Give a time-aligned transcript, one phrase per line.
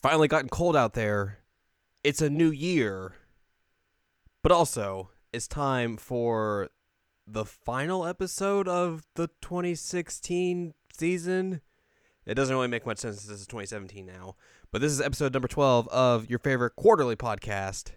[0.00, 1.38] finally gotten cold out there.
[2.02, 3.14] It's a new year.
[4.42, 6.70] But also, it's time for
[7.26, 11.60] the final episode of the 2016 season.
[12.24, 14.36] It doesn't really make much sense since this is 2017 now.
[14.72, 17.90] But this is episode number 12 of your favorite quarterly podcast,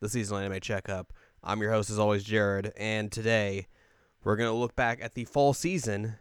[0.00, 1.12] the Seasonal Anime Checkup.
[1.42, 2.72] I'm your host, as always, Jared.
[2.76, 3.68] And today,
[4.24, 6.16] we're going to look back at the fall season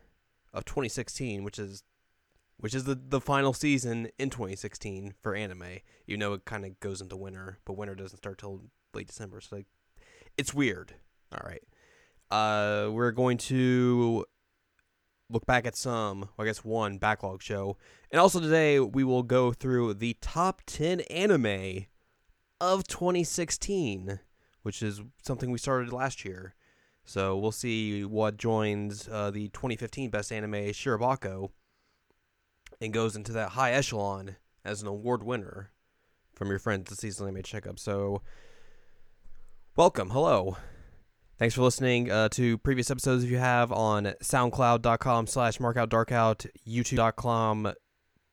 [0.54, 1.84] of 2016, which is
[2.64, 5.80] which is the, the final season in 2016 for anime.
[6.08, 8.62] You know, it kind of goes into winter, but winter doesn't start till
[8.94, 9.42] late December.
[9.42, 9.66] So like,
[10.38, 10.96] it's weird.
[11.34, 11.62] All right.
[12.32, 14.24] Uh, we're going to
[15.30, 17.76] look back at some, I guess, one backlog show.
[18.12, 21.88] And also today, we will go through the top 10 anime
[22.62, 24.22] of 2016,
[24.62, 26.56] which is something we started last year.
[27.04, 31.50] So we'll see what joins uh, the 2015 Best Anime Shirobako
[32.84, 35.72] and goes into that high echelon as an award winner
[36.34, 37.80] from your friends at Seasonal Anime Checkup.
[37.80, 38.22] So,
[39.78, 40.58] welcome, hello.
[41.40, 47.74] Thanks for listening uh, to previous episodes if you have on soundcloud.com slash markoutdarkout, youtube.com,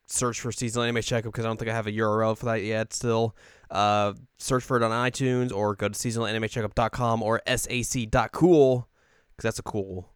[0.09, 2.63] search for Seasonal Anime Checkup because I don't think I have a URL for that
[2.63, 3.37] yet still.
[3.71, 8.89] Uh, search for it on iTunes or go to seasonalanimecheckup.com or sac.cool
[9.31, 10.11] because that's a cool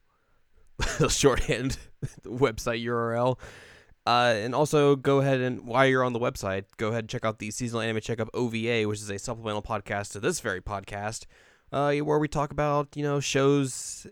[1.09, 1.79] shorthand
[2.25, 3.39] website URL.
[4.07, 7.25] Uh, and also go ahead and while you're on the website, go ahead and check
[7.25, 11.25] out the seasonal anime checkup OVA, which is a supplemental podcast to this very podcast,
[11.73, 14.07] uh, where we talk about you know shows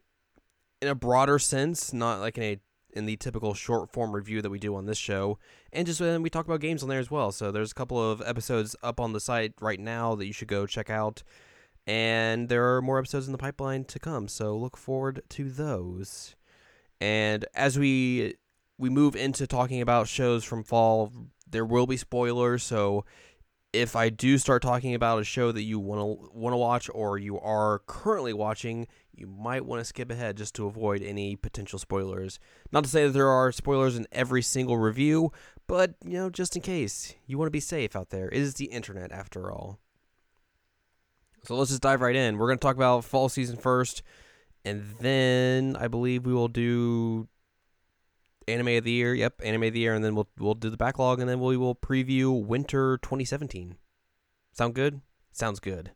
[0.81, 2.61] in a broader sense, not like in a
[2.95, 5.39] in the typical short form review that we do on this show,
[5.75, 7.31] and just and we talk about games on there as well.
[7.31, 10.49] So there's a couple of episodes up on the site right now that you should
[10.49, 11.23] go check out,
[11.87, 14.27] and there are more episodes in the pipeline to come.
[14.27, 16.35] So look forward to those.
[17.01, 18.35] And as we
[18.83, 21.13] we move into talking about shows from fall,
[21.49, 22.65] there will be spoilers.
[22.65, 23.05] So
[23.73, 26.91] if I do start talking about a show that you want to want to watch
[26.93, 31.37] or you are currently watching, you might want to skip ahead just to avoid any
[31.37, 32.41] potential spoilers.
[32.73, 35.31] Not to say that there are spoilers in every single review,
[35.69, 38.29] but you know, just in case, you want to be safe out there.
[38.31, 39.79] It is the internet after all.
[41.45, 42.37] So let's just dive right in.
[42.37, 44.03] We're going to talk about fall season first,
[44.65, 47.29] and then I believe we will do
[48.49, 49.15] anime of the year.
[49.15, 51.57] Yep, anime of the year, and then we'll we'll do the backlog, and then we
[51.57, 53.77] will preview winter 2017.
[54.53, 55.01] Sound good?
[55.33, 55.93] Sounds good.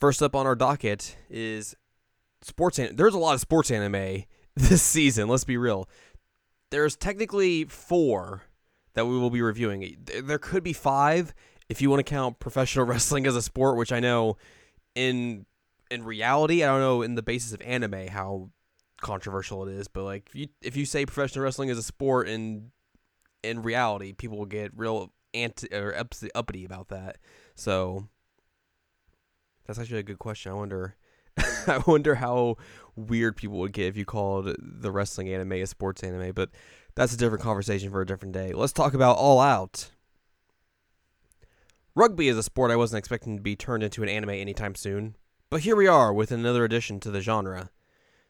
[0.00, 1.76] First up on our docket is
[2.42, 2.78] sports.
[2.78, 4.24] An- There's a lot of sports anime
[4.56, 5.28] this season.
[5.28, 5.88] Let's be real.
[6.70, 8.42] There's technically four
[8.94, 9.96] that we will be reviewing.
[10.24, 11.34] There could be five
[11.68, 14.36] if you want to count professional wrestling as a sport, which I know
[14.94, 15.46] in
[15.90, 18.50] in reality, I don't know in the basis of anime how
[19.02, 22.28] controversial it is, but like if you if you say professional wrestling is a sport
[22.28, 22.70] and
[23.42, 25.94] in reality, people will get real anti or
[26.34, 27.18] uppity about that.
[27.54, 28.08] So
[29.66, 30.52] that's actually a good question.
[30.52, 30.96] I wonder
[31.66, 32.56] I wonder how
[32.96, 36.50] weird people would get if you called the wrestling anime a sports anime, but
[36.94, 38.52] that's a different conversation for a different day.
[38.52, 39.90] Let's talk about All Out.
[41.94, 45.16] Rugby is a sport I wasn't expecting to be turned into an anime anytime soon,
[45.50, 47.70] but here we are with another addition to the genre.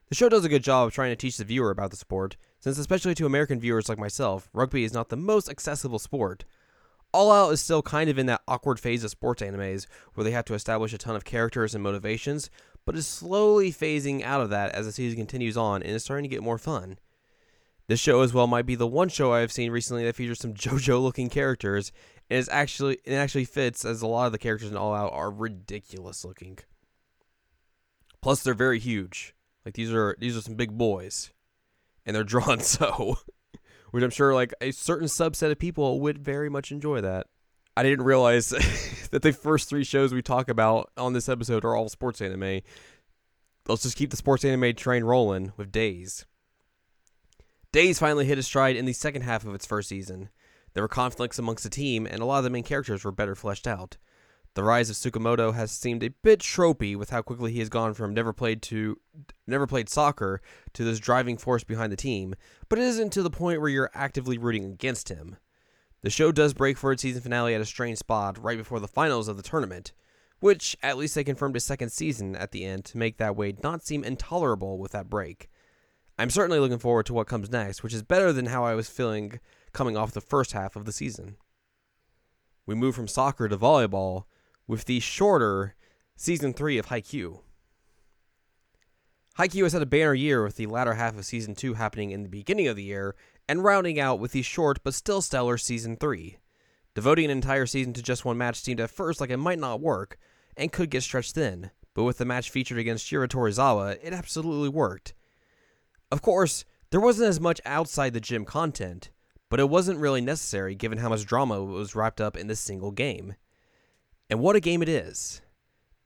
[0.09, 2.37] The show does a good job of trying to teach the viewer about the sport,
[2.59, 6.45] since, especially to American viewers like myself, rugby is not the most accessible sport.
[7.11, 10.31] All Out is still kind of in that awkward phase of sports animes where they
[10.31, 12.49] have to establish a ton of characters and motivations,
[12.85, 16.23] but is slowly phasing out of that as the season continues on and is starting
[16.23, 16.97] to get more fun.
[17.87, 20.39] This show as well might be the one show I have seen recently that features
[20.39, 21.91] some JoJo looking characters
[22.29, 25.13] and is actually it actually fits as a lot of the characters in All Out
[25.13, 26.59] are ridiculous looking.
[28.21, 29.35] Plus they're very huge.
[29.65, 31.31] Like these are these are some big boys,
[32.05, 33.17] and they're drawn so,
[33.91, 37.27] which I'm sure like a certain subset of people would very much enjoy that.
[37.75, 38.49] I didn't realize
[39.11, 42.61] that the first three shows we talk about on this episode are all sports anime.
[43.67, 46.25] Let's just keep the sports anime train rolling with Days.
[47.71, 50.29] Days finally hit a stride in the second half of its first season.
[50.73, 53.35] There were conflicts amongst the team, and a lot of the main characters were better
[53.35, 53.97] fleshed out.
[54.55, 57.95] The rise of Tsukamoto has seemed a bit tropey with how quickly he has gone
[57.95, 58.99] from never played to
[59.47, 60.41] never played soccer
[60.73, 62.35] to this driving force behind the team,
[62.69, 65.37] but it isn't to the point where you're actively rooting against him.
[66.01, 68.87] The show does break for its season finale at a strange spot right before the
[68.87, 69.91] finals of the tournament,
[70.39, 73.63] which at least they confirmed a second season at the end to make that wait
[73.63, 75.49] not seem intolerable with that break.
[76.19, 78.87] I'm certainly looking forward to what comes next, which is better than how I was
[78.87, 79.39] feeling
[79.71, 81.37] coming off the first half of the season.
[82.67, 84.25] We move from soccer to volleyball
[84.67, 85.75] with the shorter
[86.15, 87.41] season 3 of Haikyuu.
[89.37, 92.23] Haikyuu has had a banner year with the latter half of season 2 happening in
[92.23, 93.15] the beginning of the year
[93.49, 96.37] and rounding out with the short but still stellar season 3.
[96.95, 99.81] Devoting an entire season to just one match seemed at first like it might not
[99.81, 100.17] work
[100.55, 105.13] and could get stretched thin, but with the match featured against Shiratorizawa, it absolutely worked.
[106.11, 109.09] Of course, there wasn't as much outside the gym content,
[109.49, 112.91] but it wasn't really necessary given how much drama was wrapped up in this single
[112.91, 113.35] game.
[114.33, 115.43] And what a game it is!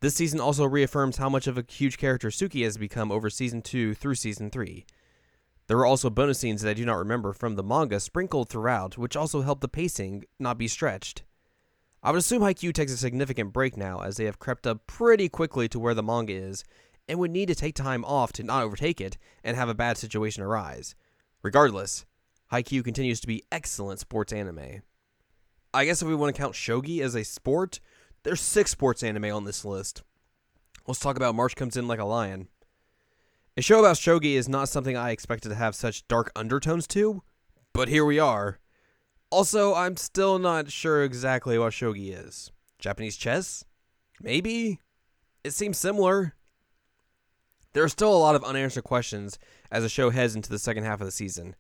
[0.01, 3.61] This season also reaffirms how much of a huge character Tsukki has become over season
[3.61, 4.85] 2 through season 3.
[5.67, 8.97] There were also bonus scenes that I do not remember from the manga sprinkled throughout,
[8.97, 11.23] which also helped the pacing not be stretched.
[12.03, 15.29] I would assume Haikyuu takes a significant break now, as they have crept up pretty
[15.29, 16.65] quickly to where the manga is,
[17.07, 19.97] and would need to take time off to not overtake it and have a bad
[19.97, 20.95] situation arise.
[21.43, 22.05] Regardless,
[22.51, 24.81] Haikyuu continues to be excellent sports anime.
[25.73, 27.79] I guess if we want to count shogi as a sport,
[28.23, 30.03] there's six sports anime on this list.
[30.87, 32.47] Let's talk about March Comes In Like a Lion.
[33.57, 37.23] A show about shogi is not something I expected to have such dark undertones to,
[37.73, 38.59] but here we are.
[39.29, 42.51] Also, I'm still not sure exactly what shogi is.
[42.79, 43.65] Japanese chess?
[44.21, 44.79] Maybe?
[45.43, 46.35] It seems similar.
[47.73, 49.37] There are still a lot of unanswered questions
[49.71, 51.55] as the show heads into the second half of the season.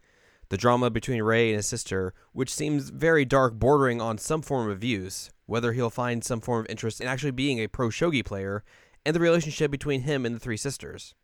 [0.49, 4.69] The drama between Rei and his sister, which seems very dark, bordering on some form
[4.69, 8.23] of abuse, whether he'll find some form of interest in actually being a pro shogi
[8.23, 8.63] player,
[9.05, 11.15] and the relationship between him and the three sisters.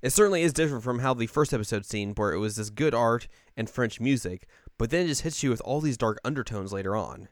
[0.00, 2.94] It certainly is different from how the first episode seemed, where it was this good
[2.94, 4.46] art and French music,
[4.78, 7.28] but then it just hits you with all these dark undertones later on.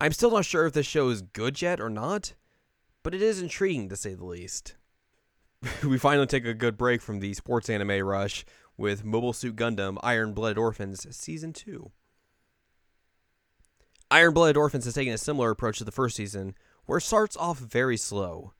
[0.00, 2.34] I'm still not sure if this show is good yet or not,
[3.02, 4.76] but it is intriguing to say the least.
[5.84, 8.44] we finally take a good break from the sports anime rush
[8.76, 11.90] with Mobile Suit Gundam Iron Blooded Orphans Season 2.
[14.14, 16.54] Iron Blooded Orphans has taken a similar approach to the first season,
[16.86, 18.52] where it starts off very slow.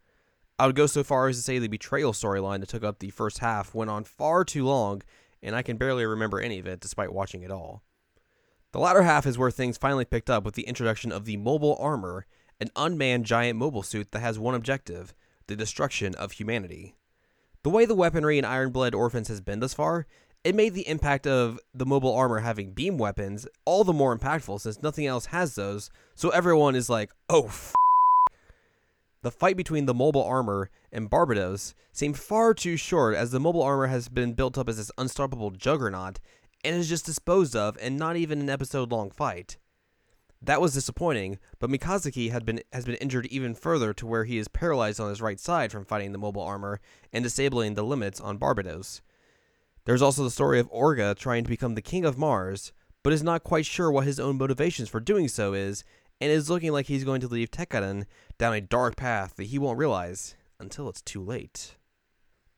[0.59, 3.11] I would go so far as to say the betrayal storyline that took up the
[3.11, 5.03] first half went on far too long,
[5.45, 7.85] and I can barely remember any of it despite watching it all.
[8.73, 11.77] The latter half is where things finally picked up with the introduction of the Mobile
[11.79, 12.27] Armor,
[12.61, 15.15] an unmanned giant mobile suit that has one objective
[15.47, 16.97] the destruction of humanity.
[17.62, 20.09] The way the weaponry in Iron Blood Orphans has been thus far
[20.44, 24.61] it made the impact of the mobile armor having beam weapons all the more impactful
[24.61, 27.75] since nothing else has those, so everyone is like, oh, f-.
[29.23, 33.62] The fight between the mobile armor and Barbatos seemed far too short as the mobile
[33.62, 36.20] armor has been built up as this unstoppable juggernaut
[36.62, 39.56] and is just disposed of and not even an episode long fight.
[40.43, 44.37] That was disappointing, but Mikazuki had been has been injured even further to where he
[44.37, 46.81] is paralyzed on his right side from fighting the mobile armor
[47.14, 49.00] and disabling the limits on Barbatos.
[49.87, 52.73] There's also the story of Orga trying to become the king of Mars,
[53.03, 55.85] but is not quite sure what his own motivations for doing so is,
[56.21, 58.07] and is looking like he's going to leave Tekkadan
[58.39, 61.77] down a dark path that he won't realize until it's too late.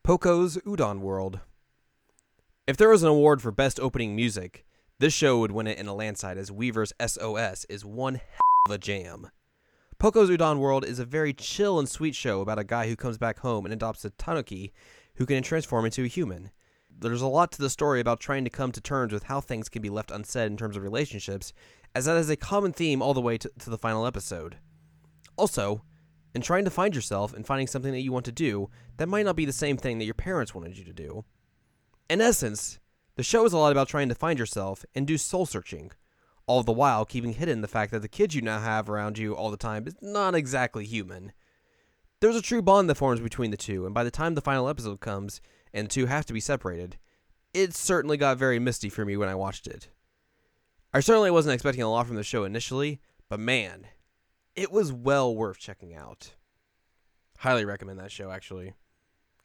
[0.05, 1.40] Poco's Udon World.
[2.69, 4.64] If there was an award for best opening music,
[5.00, 8.73] this show would win it in a landslide as Weaver's SOS is one hell of
[8.73, 9.31] a jam.
[9.99, 13.19] Poco's Udon World is a very chill and sweet show about a guy who comes
[13.19, 14.73] back home and adopts a tanuki
[15.17, 16.50] who can transform into a human
[16.98, 19.69] there's a lot to the story about trying to come to terms with how things
[19.69, 21.52] can be left unsaid in terms of relationships,
[21.94, 24.58] as that is a common theme all the way to, to the final episode.
[25.37, 25.82] Also,
[26.34, 29.25] in trying to find yourself and finding something that you want to do that might
[29.25, 31.25] not be the same thing that your parents wanted you to do.
[32.09, 32.78] In essence,
[33.16, 35.92] the show is a lot about trying to find yourself and do soul searching,
[36.47, 39.35] all the while keeping hidden the fact that the kids you now have around you
[39.35, 41.32] all the time is not exactly human.
[42.20, 44.68] There's a true bond that forms between the two, and by the time the final
[44.68, 45.40] episode comes,
[45.76, 46.97] and two have to be separated,
[47.52, 49.90] it certainly got very misty for me when I watched it.
[50.92, 53.87] I certainly wasn't expecting a lot from the show initially, but man,
[54.56, 56.35] it was well worth checking out.
[57.38, 58.73] Highly recommend that show actually.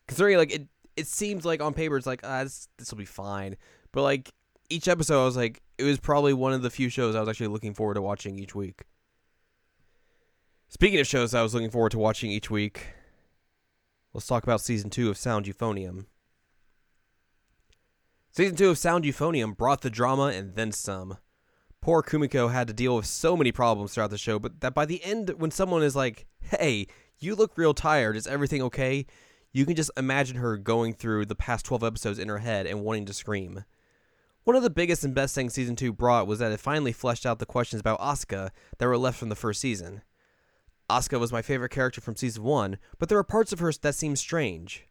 [0.08, 3.06] Considering like it it seems like on paper it's like ah this this will be
[3.06, 3.58] fine,
[3.92, 4.34] but like
[4.70, 7.28] each episode I was like it was probably one of the few shows I was
[7.28, 8.84] actually looking forward to watching each week.
[10.70, 12.88] Speaking of shows I was looking forward to watching each week,
[14.14, 16.06] let's talk about season 2 of Sound Euphonium.
[18.34, 21.18] Season 2 of Sound Euphonium brought the drama and then some.
[21.82, 24.86] Poor Kumiko had to deal with so many problems throughout the show, but that by
[24.86, 26.88] the end, when someone is like, hey,
[27.20, 29.06] you look real tired, is everything okay?
[29.52, 32.86] You can just imagine her going through the past 12 episodes in her head and
[32.86, 33.66] wanting to scream.
[34.46, 37.26] One of the biggest and best things season 2 brought was that it finally fleshed
[37.26, 40.04] out the questions about Asuka that were left from the first season.
[40.90, 43.96] Asuka was my favorite character from season 1, but there were parts of her that
[43.96, 44.88] seemed strange.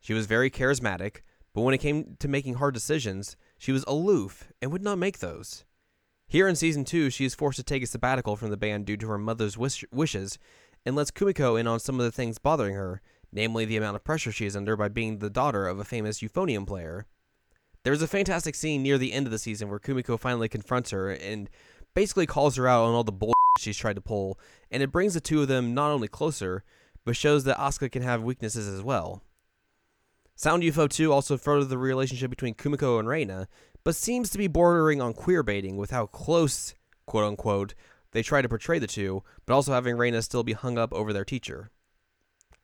[0.00, 1.20] She was very charismatic,
[1.54, 5.18] but when it came to making hard decisions, she was aloof and would not make
[5.18, 5.64] those.
[6.26, 8.96] Here in season 2, she is forced to take a sabbatical from the band due
[8.96, 10.38] to her mother's wish- wishes
[10.86, 14.04] and lets Kumiko in on some of the things bothering her, namely the amount of
[14.04, 17.06] pressure she is under by being the daughter of a famous euphonium player.
[17.84, 21.10] There's a fantastic scene near the end of the season where Kumiko finally confronts her
[21.10, 21.50] and
[21.94, 24.38] basically calls her out on all the bull she's tried to pull,
[24.70, 26.64] and it brings the two of them not only closer,
[27.04, 29.22] but shows that Asuka can have weaknesses as well.
[30.42, 33.46] Sound Eupho 2 also furthered the relationship between Kumiko and Reina,
[33.84, 36.74] but seems to be bordering on queer baiting with how close,
[37.06, 37.74] quote unquote,
[38.10, 41.12] they try to portray the two, but also having Reina still be hung up over
[41.12, 41.70] their teacher.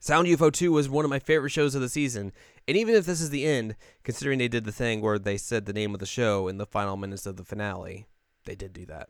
[0.00, 2.32] Sound Eupho 2 was one of my favorite shows of the season,
[2.66, 5.64] and even if this is the end, considering they did the thing where they said
[5.64, 8.08] the name of the show in the final minutes of the finale,
[8.44, 9.08] they did do that.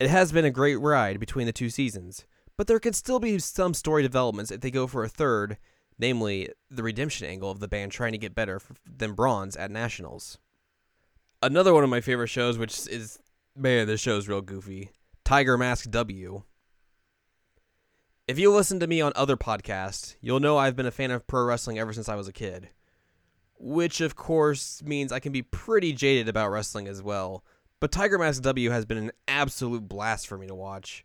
[0.00, 2.24] It has been a great ride between the two seasons,
[2.56, 5.58] but there can still be some story developments if they go for a third,
[5.98, 10.38] namely the redemption angle of the band trying to get better than bronze at nationals.
[11.42, 13.18] Another one of my favorite shows, which is
[13.56, 14.90] man, this show is real goofy.
[15.24, 16.42] Tiger Mask W.
[18.28, 21.26] If you listen to me on other podcasts, you'll know I've been a fan of
[21.26, 22.68] pro wrestling ever since I was a kid.
[23.58, 27.44] Which, of course, means I can be pretty jaded about wrestling as well.
[27.80, 31.04] But Tiger Mask W has been an absolute blast for me to watch.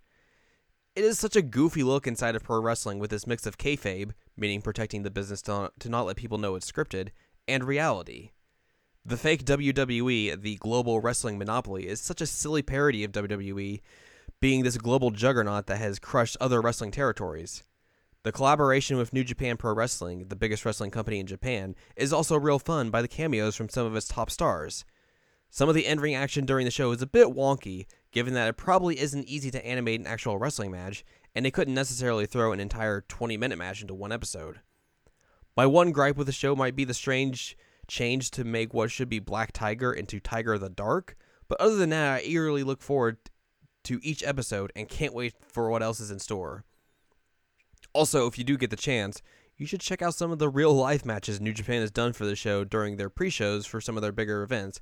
[0.95, 4.11] It is such a goofy look inside of pro wrestling with this mix of kayfabe,
[4.41, 7.09] meaning protecting the business to, to not let people know it's scripted,
[7.47, 8.31] and reality.
[9.05, 13.79] The fake WWE, the global wrestling monopoly, is such a silly parody of WWE
[14.41, 17.63] being this global juggernaut that has crushed other wrestling territories.
[18.23, 22.37] The collaboration with New Japan Pro Wrestling, the biggest wrestling company in Japan, is also
[22.37, 24.85] real fun by the cameos from some of its top stars.
[25.49, 28.47] Some of the end ring action during the show is a bit wonky, given that
[28.47, 31.03] it probably isn't easy to animate an actual wrestling match,
[31.35, 34.59] and they couldn't necessarily throw an entire 20 minute match into one episode.
[35.55, 37.57] My one gripe with the show might be the strange
[37.87, 41.89] change to make what should be Black Tiger into Tiger the Dark, but other than
[41.89, 43.17] that, I eagerly look forward
[43.83, 46.63] to each episode and can't wait for what else is in store.
[47.93, 49.21] Also, if you do get the chance,
[49.57, 52.25] you should check out some of the real life matches New Japan has done for
[52.25, 54.79] the show during their pre shows for some of their bigger events,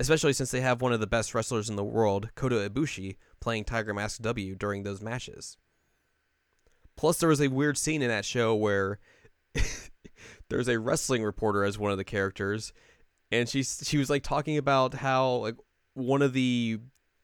[0.00, 3.64] especially since they have one of the best wrestlers in the world, Kota Ibushi, playing
[3.64, 5.58] Tiger Mask W during those matches.
[6.96, 8.98] Plus, there was a weird scene in that show where
[10.48, 12.72] there's a wrestling reporter as one of the characters,
[13.30, 15.56] and she she was like talking about how like
[15.94, 16.78] one of the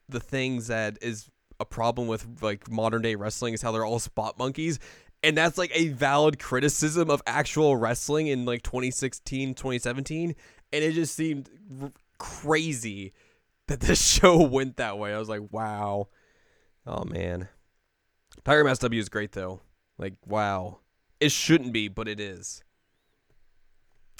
[0.09, 3.99] the things that is a problem with like modern day wrestling is how they're all
[3.99, 4.79] spot monkeys
[5.23, 10.35] and that's like a valid criticism of actual wrestling in like 2016 2017
[10.73, 11.49] and it just seemed
[11.81, 13.13] r- crazy
[13.67, 15.13] that this show went that way.
[15.13, 16.09] I was like wow.
[16.85, 17.47] Oh man
[18.45, 19.61] tiger mask w is great though
[19.97, 20.79] like wow
[21.19, 22.63] it shouldn't be but it is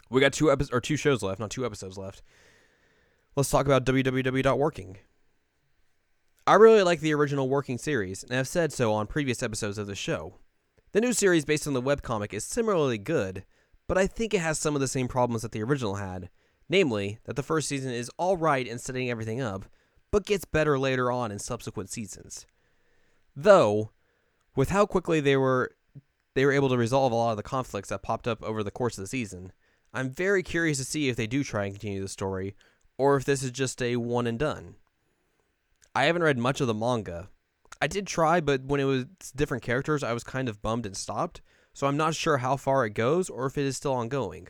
[0.10, 2.22] we got two episodes or two shows left not two episodes left
[3.36, 4.98] let's talk about www.working
[6.46, 9.88] I really like the original working series, and have said so on previous episodes of
[9.88, 10.39] the show.
[10.92, 13.46] The new series based on the webcomic is similarly good,
[13.88, 16.30] but I think it has some of the same problems that the original had.
[16.68, 19.65] Namely, that the first season is alright in setting everything up,
[20.12, 22.46] but gets better later on in subsequent seasons.
[23.38, 23.92] Though,
[24.55, 25.75] with how quickly they were
[26.36, 28.72] they were able to resolve a lot of the conflicts that popped up over the
[28.72, 29.51] course of the season,
[29.93, 32.55] I'm very curious to see if they do try and continue the story,
[32.98, 34.75] or if this is just a one and done.
[35.95, 37.29] I haven't read much of the manga.
[37.79, 39.05] I did try, but when it was
[39.36, 41.41] different characters, I was kind of bummed and stopped,
[41.74, 44.48] so I'm not sure how far it goes or if it is still ongoing.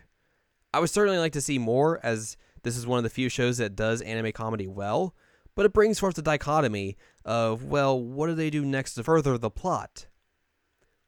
[0.73, 3.57] I would certainly like to see more, as this is one of the few shows
[3.57, 5.13] that does anime comedy well,
[5.55, 9.37] but it brings forth the dichotomy of, well, what do they do next to further
[9.37, 10.07] the plot?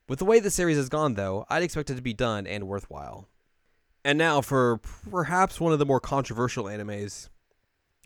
[0.07, 2.67] With the way the series has gone, though, I'd expect it to be done and
[2.67, 3.27] worthwhile.
[4.03, 4.77] And now for
[5.09, 7.29] perhaps one of the more controversial animes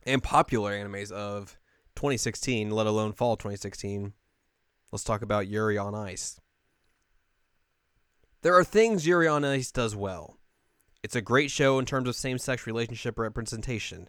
[0.03, 1.57] and popular animes of
[1.95, 4.13] 2016, let alone fall 2016,
[4.91, 6.39] let's talk about Yuri on Ice.
[8.41, 10.37] There are things Yuri on Ice does well.
[11.03, 14.07] It's a great show in terms of same sex relationship representation.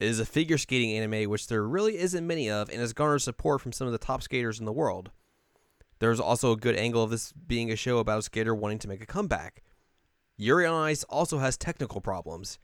[0.00, 3.22] It is a figure skating anime which there really isn't many of and has garnered
[3.22, 5.10] support from some of the top skaters in the world.
[6.00, 8.88] There's also a good angle of this being a show about a skater wanting to
[8.88, 9.62] make a comeback.
[10.36, 12.58] Yuri on Ice also has technical problems.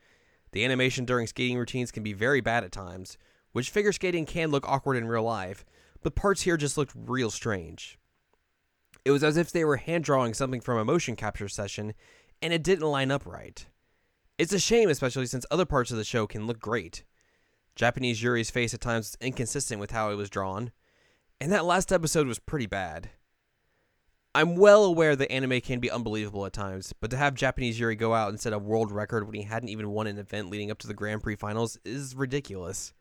[0.51, 3.17] The animation during skating routines can be very bad at times,
[3.53, 5.65] which figure skating can look awkward in real life,
[6.03, 7.97] but parts here just looked real strange.
[9.05, 11.93] It was as if they were hand drawing something from a motion capture session,
[12.41, 13.65] and it didn't line up right.
[14.37, 17.03] It's a shame, especially since other parts of the show can look great.
[17.75, 20.71] Japanese Yuri's face at times is inconsistent with how it was drawn,
[21.39, 23.09] and that last episode was pretty bad.
[24.33, 27.95] I'm well aware that anime can be unbelievable at times, but to have Japanese Yuri
[27.95, 30.71] go out and set a world record when he hadn't even won an event leading
[30.71, 32.93] up to the Grand Prix finals is ridiculous.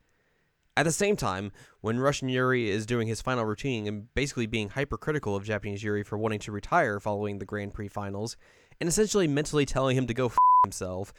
[0.76, 4.70] At the same time, when Russian Yuri is doing his final routine and basically being
[4.70, 8.36] hypercritical of Japanese Yuri for wanting to retire following the Grand Prix finals,
[8.80, 11.12] and essentially mentally telling him to go f- himself,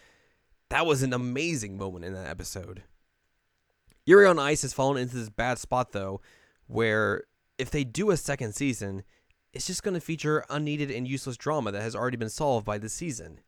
[0.69, 2.83] that was an amazing moment in that episode.
[4.05, 6.21] Yuri on Ice has fallen into this bad spot though,
[6.67, 7.23] where
[7.57, 9.03] if they do a second season,
[9.53, 12.77] it's just going to feature unneeded and useless drama that has already been solved by
[12.77, 13.39] this season.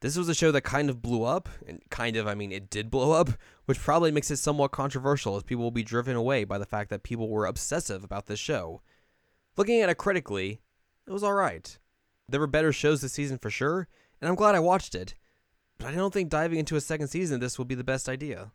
[0.00, 2.70] This was a show that kind of blew up, and kind of, I mean, it
[2.70, 3.30] did blow up,
[3.64, 6.90] which probably makes it somewhat controversial as people will be driven away by the fact
[6.90, 8.80] that people were obsessive about this show.
[9.56, 10.60] Looking at it critically,
[11.06, 11.78] it was alright.
[12.28, 13.88] There were better shows this season for sure,
[14.20, 15.14] and I'm glad I watched it,
[15.78, 18.08] but I don't think diving into a second season of this will be the best
[18.08, 18.52] idea.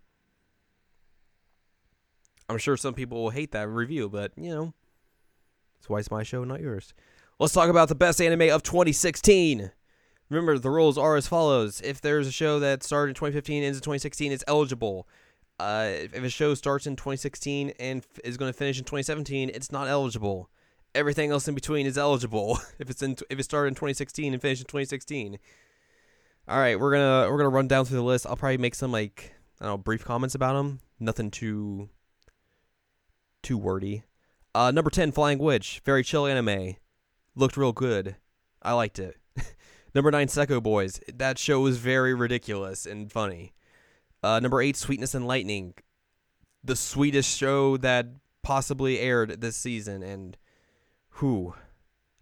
[2.53, 4.73] I'm sure some people will hate that review, but, you know,
[5.75, 6.93] that's why it's my show, not yours.
[7.39, 9.71] Let's talk about the best anime of 2016.
[10.29, 11.81] Remember, the rules are as follows.
[11.81, 15.07] If there's a show that started in 2015 ends in 2016, it's eligible.
[15.59, 19.49] Uh, if a show starts in 2016 and f- is going to finish in 2017,
[19.49, 20.49] it's not eligible.
[20.95, 22.59] Everything else in between is eligible.
[22.79, 25.37] if it's in if it started in 2016 and finished in 2016.
[26.47, 28.25] All right, we're gonna we're gonna run down through the list.
[28.27, 30.79] I'll probably make some like I don't know brief comments about them.
[30.99, 31.89] Nothing too
[33.43, 34.03] too wordy.
[34.55, 35.81] Uh, number 10, Flying Witch.
[35.85, 36.75] Very chill anime.
[37.35, 38.15] Looked real good.
[38.61, 39.17] I liked it.
[39.95, 40.99] number 9, Sekko Boys.
[41.13, 43.53] That show was very ridiculous and funny.
[44.21, 45.73] Uh, number 8, Sweetness and Lightning.
[46.63, 48.07] The sweetest show that
[48.41, 50.01] possibly aired this season.
[50.01, 50.37] And
[51.09, 51.55] who?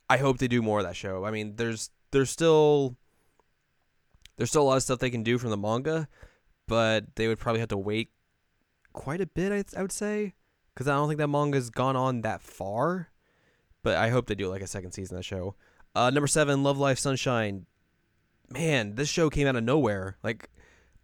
[0.10, 1.26] I hope they do more of that show.
[1.26, 2.98] I mean, there's there's still
[4.38, 6.08] there's still a lot of stuff they can do from the manga,
[6.68, 8.10] but they would probably have to wait
[8.94, 9.52] quite a bit.
[9.52, 10.34] I, I would say
[10.74, 13.10] because I don't think that manga's gone on that far.
[13.84, 15.56] But I hope they do like a second season of that show.
[15.96, 17.66] Uh, number seven, Love Live Sunshine.
[18.50, 20.18] Man, this show came out of nowhere.
[20.24, 20.50] Like,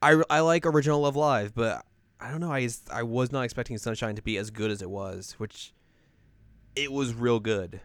[0.01, 1.83] I, I like original Love Live, but
[2.19, 2.51] I don't know.
[2.51, 5.73] I I was not expecting Sunshine to be as good as it was, which
[6.75, 7.81] it was real good.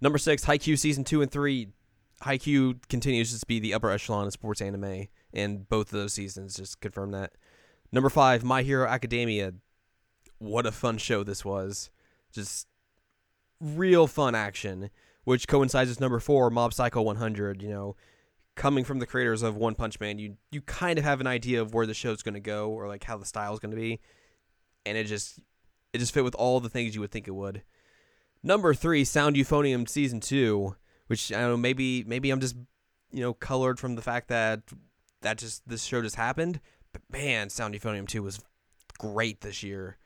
[0.00, 1.68] Number six, Haikyuu season two and three.
[2.22, 6.56] Haikyuu continues to be the upper echelon of sports anime, and both of those seasons
[6.56, 7.32] just confirm that.
[7.92, 9.52] Number five, My Hero Academia
[10.38, 11.90] what a fun show this was.
[12.32, 12.66] Just
[13.60, 14.90] real fun action,
[15.24, 17.62] which coincides with number four, Mob Psycho 100.
[17.62, 17.96] You know,
[18.54, 21.60] coming from the creators of One Punch Man, you you kind of have an idea
[21.60, 24.00] of where the show's going to go or like how the style's going to be,
[24.84, 25.38] and it just
[25.92, 27.62] it just fit with all the things you would think it would.
[28.42, 32.56] Number three, Sound Euphonium season two, which I don't know maybe maybe I'm just
[33.12, 34.60] you know colored from the fact that
[35.22, 36.60] that just this show just happened,
[36.92, 38.40] but man, Sound Euphonium two was
[38.98, 39.98] great this year.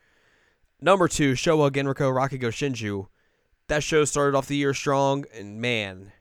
[0.83, 3.07] Number two, Showa Genroku Rakugo Shinju.
[3.69, 6.13] That show started off the year strong, and man,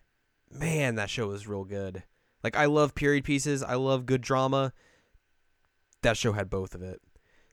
[0.52, 2.04] man, that show was real good.
[2.44, 4.74] Like, I love period pieces, I love good drama.
[6.02, 7.02] That show had both of it.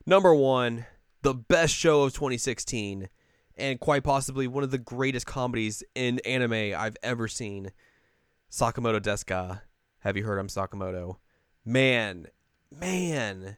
[0.05, 0.85] Number one,
[1.21, 3.09] the best show of 2016,
[3.55, 7.71] and quite possibly one of the greatest comedies in anime I've ever seen
[8.51, 9.61] Sakamoto Desu
[9.99, 11.17] Have you heard I'm Sakamoto?
[11.65, 12.27] Man,
[12.71, 13.57] man,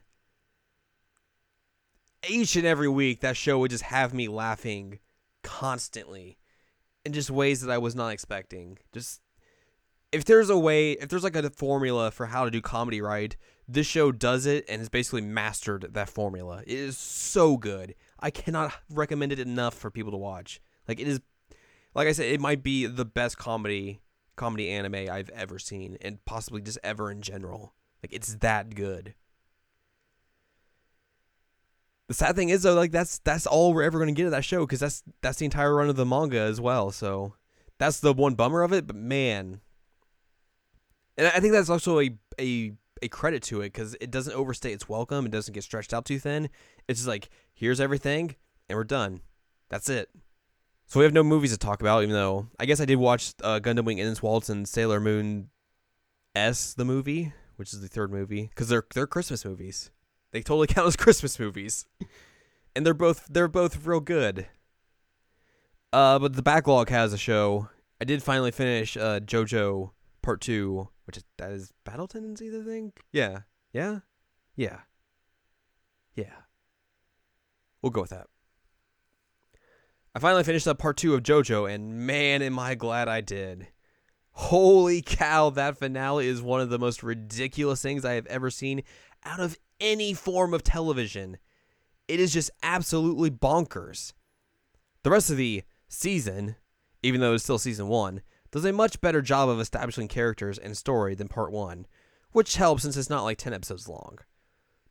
[2.28, 4.98] each and every week that show would just have me laughing
[5.42, 6.38] constantly
[7.04, 8.78] in just ways that I was not expecting.
[8.92, 9.20] Just
[10.12, 13.36] if there's a way, if there's like a formula for how to do comedy right,
[13.68, 16.62] this show does it and has basically mastered that formula.
[16.66, 17.94] It is so good.
[18.18, 20.60] I cannot recommend it enough for people to watch.
[20.88, 21.20] Like it is
[21.94, 24.00] like I said, it might be the best comedy
[24.36, 27.74] comedy anime I've ever seen and possibly just ever in general.
[28.02, 29.14] Like it's that good.
[32.10, 34.32] The sad thing is though, like that's that's all we're ever going to get of
[34.32, 36.90] that show because that's that's the entire run of the manga as well.
[36.90, 37.34] So
[37.78, 38.88] that's the one bummer of it.
[38.88, 39.60] But man,
[41.16, 44.72] and I think that's also a a a credit to it because it doesn't overstay
[44.72, 45.24] its welcome.
[45.24, 46.50] It doesn't get stretched out too thin.
[46.88, 48.34] It's just like here's everything
[48.68, 49.20] and we're done.
[49.68, 50.10] That's it.
[50.86, 53.34] So we have no movies to talk about, even though I guess I did watch
[53.44, 55.50] uh, Gundam Wing Endless Waltz and Sailor Moon
[56.34, 59.92] S the movie, which is the third movie because they're they're Christmas movies.
[60.32, 61.86] They totally count as Christmas movies,
[62.74, 64.46] and they're both they're both real good.
[65.92, 67.68] Uh, but the backlog has a show.
[68.00, 69.90] I did finally finish uh, JoJo
[70.22, 73.00] Part Two, which is that is Battle Tendency, I think.
[73.12, 73.40] Yeah,
[73.72, 74.00] yeah,
[74.56, 74.80] yeah,
[76.14, 76.32] yeah.
[77.82, 78.26] We'll go with that.
[80.14, 83.68] I finally finished up part two of JoJo, and man, am I glad I did.
[84.32, 88.82] Holy cow, that finale is one of the most ridiculous things I have ever seen
[89.24, 91.38] out of any form of television.
[92.08, 94.12] It is just absolutely bonkers.
[95.02, 96.56] The rest of the season,
[97.02, 100.76] even though it's still season one, does a much better job of establishing characters and
[100.76, 101.86] story than part one,
[102.32, 104.18] which helps since it's not like 10 episodes long.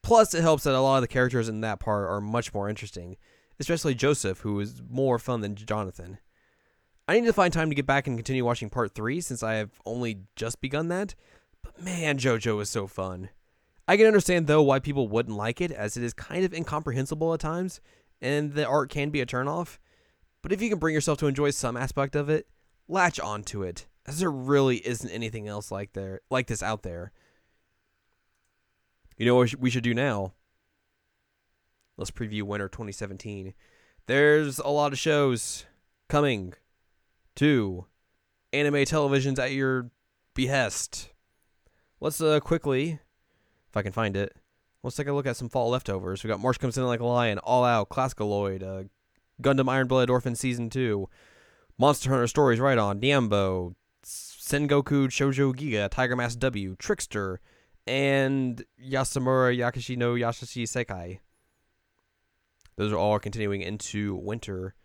[0.02, 2.70] Plus, it helps that a lot of the characters in that part are much more
[2.70, 3.18] interesting,
[3.60, 6.20] especially Joseph, who is more fun than Jonathan.
[7.08, 9.56] I need to find time to get back and continue watching part 3 since I
[9.56, 11.16] have only just begun that,
[11.64, 13.30] but man, JoJo is so fun.
[13.90, 17.34] I can understand though why people wouldn't like it, as it is kind of incomprehensible
[17.34, 17.82] at times,
[18.22, 19.80] and the art can be a turnoff.
[20.44, 22.46] But if you can bring yourself to enjoy some aspect of it,
[22.88, 27.12] latch onto it, as there really isn't anything else like there like this out there.
[29.18, 30.34] You know what we should do now?
[31.98, 33.56] Let's preview winter 2017.
[34.06, 35.66] There's a lot of shows
[36.08, 36.54] coming
[37.38, 37.88] to
[38.54, 39.90] anime televisions at your
[40.36, 41.10] behest.
[42.00, 43.00] Let's uh, quickly
[43.70, 44.36] if I can find it.
[44.84, 46.24] Let's take a look at some fall leftovers.
[46.24, 48.88] We got March Comes In Like a Lion, All Out, Classicaloid, uh,
[49.42, 51.08] Gundam Iron Blood Orphan Season 2,
[51.78, 57.40] Monster Hunter Stories Ride On, Nyanbo, Sengoku Shoujo Giga, Tiger Mask W, Trickster,
[57.86, 61.20] and Yasamura Yakushi no Yashashi Sekai.
[62.76, 64.76] Those are all continuing into winter.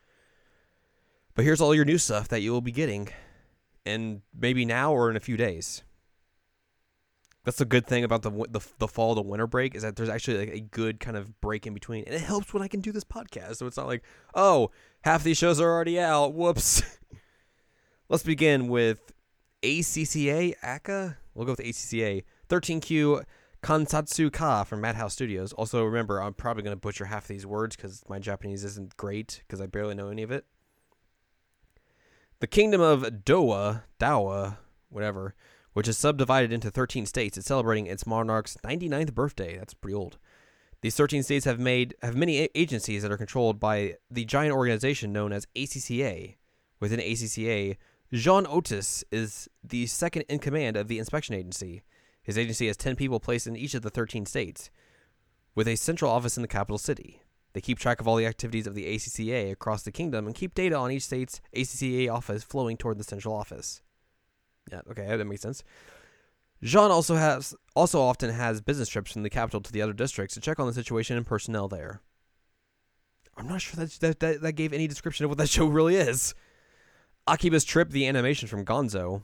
[1.34, 3.08] But here's all your new stuff that you will be getting,
[3.86, 5.82] and maybe now or in a few days.
[7.44, 10.08] That's the good thing about the, the the fall to winter break is that there's
[10.08, 12.80] actually like a good kind of break in between, and it helps when I can
[12.80, 13.56] do this podcast.
[13.56, 14.02] So it's not like,
[14.34, 14.70] oh,
[15.02, 16.32] half these shows are already out.
[16.32, 16.82] Whoops.
[18.08, 19.12] Let's begin with
[19.62, 21.18] ACCA ACA.
[21.34, 23.24] We'll go with ACCA 13Q
[23.62, 25.52] Kansatsu Ka from Madhouse Studios.
[25.54, 29.42] Also, remember, I'm probably going to butcher half these words because my Japanese isn't great
[29.46, 30.44] because I barely know any of it.
[32.40, 34.58] The Kingdom of Doa Dawa,
[34.90, 35.34] whatever,
[35.74, 37.36] which is subdivided into 13 states.
[37.36, 39.58] It's celebrating its monarch's 99th birthday.
[39.58, 40.18] That's pretty old.
[40.80, 45.12] These 13 states have made have many agencies that are controlled by the giant organization
[45.12, 46.36] known as ACCA.
[46.80, 47.76] Within ACCA,
[48.12, 51.82] Jean Otus is the second in command of the inspection agency.
[52.22, 54.70] His agency has 10 people placed in each of the 13 states,
[55.54, 57.20] with a central office in the capital city.
[57.54, 60.54] They keep track of all the activities of the ACCA across the kingdom and keep
[60.54, 63.80] data on each state's ACCA office flowing toward the central office.
[64.70, 65.62] Yeah, okay, that makes sense.
[66.62, 70.34] Jean also has also often has business trips from the capital to the other districts
[70.34, 72.00] to check on the situation and personnel there.
[73.36, 75.96] I'm not sure that that, that, that gave any description of what that show really
[75.96, 76.34] is.
[77.26, 79.22] Akiba's Trip, the animation from Gonzo.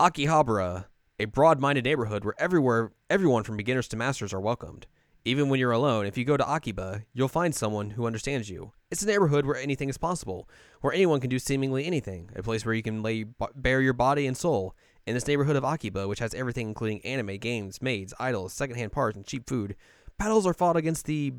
[0.00, 0.86] Akihabara,
[1.18, 4.86] a broad-minded neighborhood where everywhere everyone from beginners to masters are welcomed.
[5.26, 8.70] Even when you're alone, if you go to Akiba, you'll find someone who understands you.
[8.92, 10.48] It's a neighborhood where anything is possible,
[10.82, 13.24] where anyone can do seemingly anything, a place where you can lay
[13.56, 14.76] bare your body and soul.
[15.04, 19.16] In this neighborhood of Akiba, which has everything including anime, games, maids, idols, secondhand parts,
[19.16, 19.74] and cheap food,
[20.16, 21.32] battles are fought against the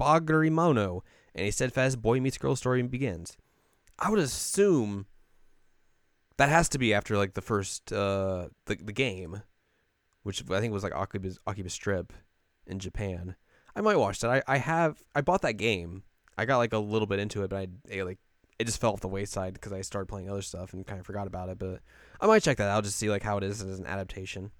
[0.00, 3.36] Bagurimono, and a steadfast boy meets girl story begins.
[4.00, 5.06] I would assume
[6.38, 9.42] that has to be after like the first uh the the game,
[10.24, 12.12] which I think was like Akiba's Akiba Strip
[12.66, 13.36] in Japan.
[13.74, 14.30] I might watch that.
[14.30, 16.02] I, I have I bought that game.
[16.36, 18.18] I got like a little bit into it, but I it, like
[18.58, 21.06] it just fell off the wayside because I started playing other stuff and kind of
[21.06, 21.58] forgot about it.
[21.58, 21.80] But
[22.20, 24.50] I might check that out just see like how it is as an adaptation.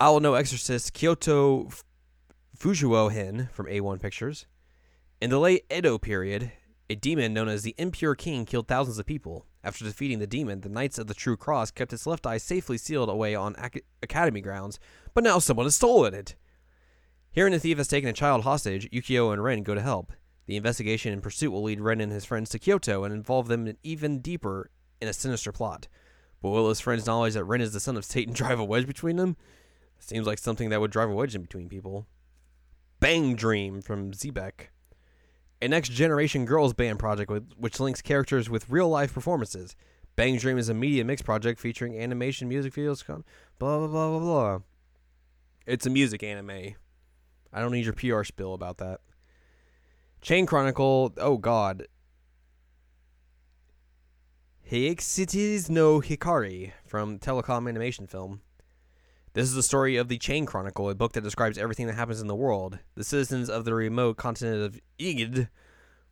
[0.00, 1.70] Ao no Exorcist Kyoto
[2.60, 4.46] Hen from A1 Pictures.
[5.20, 6.52] In the late Edo period,
[6.90, 9.46] a demon known as the Impure King killed thousands of people.
[9.66, 12.78] After defeating the demon, the Knights of the True Cross kept its left eye safely
[12.78, 14.78] sealed away on ac- academy grounds,
[15.12, 16.36] but now someone has stolen it.
[17.32, 20.12] Hearing the thief has taken a child hostage, Yukio and Rin go to help.
[20.46, 23.72] The investigation and pursuit will lead Rin and his friends to Kyoto and involve them
[23.82, 25.88] even deeper in a sinister plot.
[26.40, 28.86] But will his friends' knowledge that Rin is the son of Satan drive a wedge
[28.86, 29.36] between them?
[29.98, 32.06] Seems like something that would drive a wedge in between people.
[33.00, 34.68] Bang Dream from Xebec
[35.66, 39.74] a next generation girls band project with, which links characters with real life performances.
[40.14, 43.04] Bang Dream is a media mix project featuring animation, music videos,
[43.58, 44.58] blah blah blah blah blah.
[45.66, 46.76] It's a music anime.
[47.52, 49.00] I don't need your PR spill about that.
[50.22, 51.12] Chain Chronicle.
[51.18, 51.86] Oh God.
[54.70, 58.40] Hyakusetai no Hikari from Telecom Animation Film.
[59.36, 62.22] This is the story of the Chain Chronicle, a book that describes everything that happens
[62.22, 62.78] in the world.
[62.94, 65.50] The citizens of the remote continent of Ygd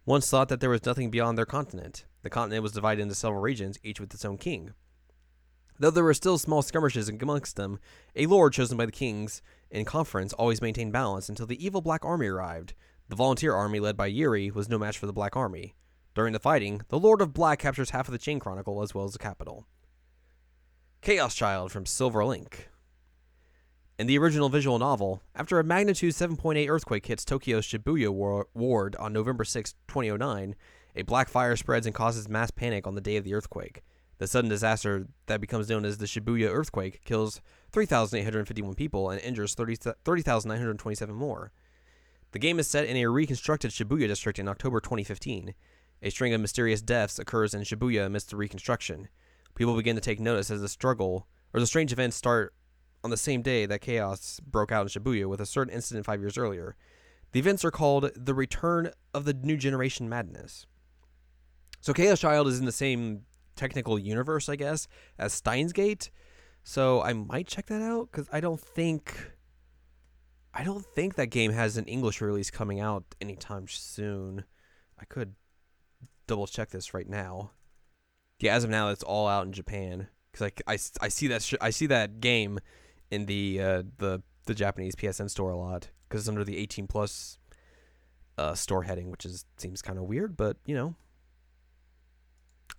[0.05, 2.05] once thought that there was nothing beyond their continent.
[2.21, 4.75] The continent was divided into several regions, each with its own king.
[5.79, 7.79] Though there were still small skirmishes amongst them,
[8.15, 12.05] a lord chosen by the kings in conference always maintained balance until the evil Black
[12.05, 12.75] Army arrived.
[13.09, 15.75] The volunteer army led by Yuri was no match for the Black Army.
[16.15, 19.07] During the fighting, the Lord of Black captures half of the Chain Chronicle as well
[19.07, 19.67] as the capital.
[21.01, 22.69] Chaos Child from Silver Link.
[23.97, 28.11] In the original visual novel, after a magnitude 7.8 earthquake hits Tokyo's Shibuya
[28.53, 30.57] ward on November 6, 2009,
[30.97, 33.83] a black fire spreads and causes mass panic on the day of the earthquake.
[34.19, 39.55] The sudden disaster that becomes known as the Shibuya earthquake kills 3,851 people and injures
[39.55, 41.53] 30,927 more.
[42.33, 45.55] The game is set in a reconstructed Shibuya district in October 2015.
[46.03, 49.09] A string of mysterious deaths occurs in Shibuya amidst the reconstruction.
[49.55, 52.53] People begin to take notice as the struggle or the strange events start
[53.05, 56.21] on the same day that chaos broke out in Shibuya with a certain incident five
[56.21, 56.75] years earlier.
[57.33, 60.67] The events are called the Return of the New Generation Madness.
[61.81, 63.23] So Chaos Child is in the same
[63.57, 64.89] technical universe, I guess,
[65.19, 66.11] as Steins Gate.
[66.63, 69.33] So I might check that out because I don't think
[70.55, 74.45] I don't think that game has an English release coming out anytime soon.
[74.99, 75.35] I could
[76.27, 77.51] double check this right now.
[78.39, 81.43] Yeah, as of now, it's all out in Japan because I, I, I see that
[81.43, 82.61] sh- I see that game
[83.15, 86.87] in the uh, the the Japanese PSN store a lot because it's under the 18
[86.87, 87.39] plus
[88.37, 90.95] uh, store heading, which is seems kind of weird, but you know,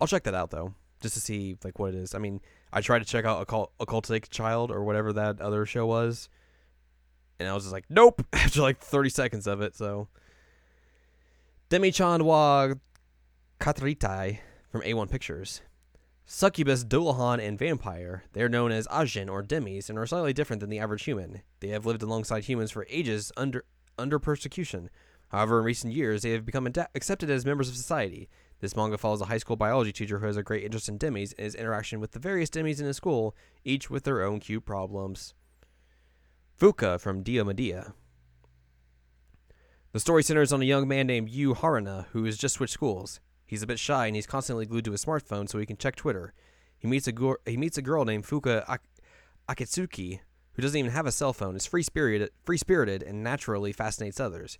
[0.00, 2.14] I'll check that out though, just to see like what it is.
[2.14, 2.40] I mean,
[2.72, 6.28] I tried to check out Occult- Occultic Child or whatever that other show was,
[7.38, 9.74] and I was just like, nope, after like 30 seconds of it.
[9.74, 10.08] So,
[11.68, 12.74] Demi-chan wa
[13.58, 14.38] Kataritai
[14.70, 15.62] from A1 Pictures.
[16.28, 18.24] Succubus, Dullahan, and Vampire.
[18.32, 21.42] They are known as Ajin or Demis and are slightly different than the average human.
[21.60, 23.64] They have lived alongside humans for ages under
[23.96, 24.90] under persecution.
[25.28, 28.28] However, in recent years, they have become ad- accepted as members of society.
[28.60, 31.32] This manga follows a high school biology teacher who has a great interest in demis
[31.34, 34.64] and his interaction with the various demis in his school, each with their own cute
[34.64, 35.32] problems.
[36.60, 37.94] Fuka from Dio Medea.
[39.92, 43.20] The story centers on a young man named Yu Haruna who has just switched schools.
[43.46, 45.96] He's a bit shy and he's constantly glued to his smartphone so he can check
[45.96, 46.34] Twitter.
[46.78, 47.12] He meets a
[47.46, 48.82] he meets a girl named Fuka Ak-
[49.48, 50.20] Akitsuki
[50.56, 54.18] who doesn't even have a cell phone, is free spirited, free spirited, and naturally fascinates
[54.18, 54.58] others.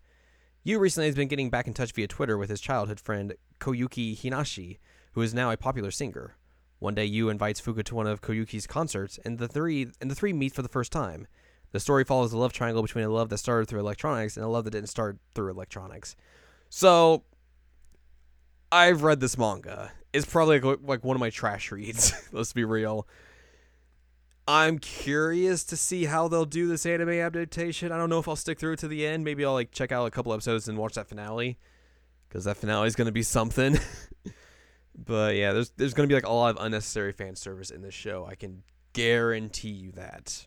[0.62, 4.14] Yu recently has been getting back in touch via Twitter with his childhood friend Koyuki
[4.16, 4.79] Hinashi,
[5.12, 6.37] who is now a popular singer.
[6.81, 10.14] One day, Yu invites Fuka to one of Koyuki's concerts, and the three and the
[10.14, 11.27] three meet for the first time.
[11.72, 14.49] The story follows the love triangle between a love that started through electronics and a
[14.49, 16.14] love that didn't start through electronics.
[16.68, 17.25] So,
[18.70, 19.92] I've read this manga.
[20.12, 22.12] It's probably like, like one of my trash reads.
[22.33, 23.07] Let's be real.
[24.48, 27.90] I'm curious to see how they'll do this anime adaptation.
[27.90, 29.24] I don't know if I'll stick through to the end.
[29.24, 31.59] Maybe I'll like check out a couple episodes and watch that finale
[32.29, 33.79] because that finale is going to be something.
[34.96, 37.83] but yeah, there's there's going to be like a lot of unnecessary fan service in
[37.83, 38.24] this show.
[38.24, 40.46] I can guarantee you that.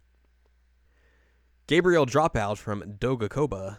[1.68, 3.78] Gabriel Dropout from Dogakoba.